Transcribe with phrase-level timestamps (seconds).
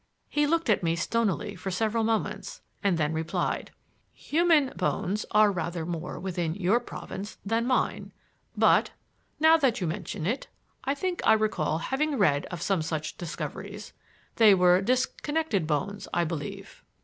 [0.29, 3.69] He looked at me stonily for some moments, and then replied:
[4.15, 8.11] "Human bones are rather more within your province than mine,
[8.57, 8.89] but,
[9.39, 10.47] now that you mention it,
[10.85, 13.93] I think I recall having read of some such discoveries.
[14.37, 16.83] They were disconnected bones, I believe."